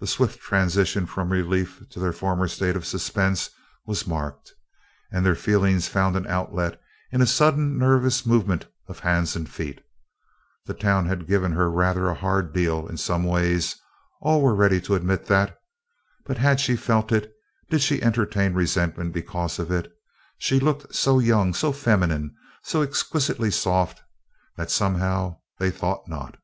[0.00, 3.48] The swift transition from relief to their former state of suspense
[3.86, 4.52] was marked,
[5.10, 6.78] and their feelings found an outlet
[7.12, 9.80] in a sudden nervous movement of hands and feet.
[10.66, 13.74] The town had given her rather a hard deal in some ways,
[14.20, 15.58] all were ready to admit that,
[16.26, 17.32] but had she felt it?
[17.70, 19.90] Did she entertain resentment because of it?
[20.36, 22.34] She looked so young, so feminine,
[22.64, 24.02] so exquisitely soft
[24.58, 26.36] that, somehow, they thought not.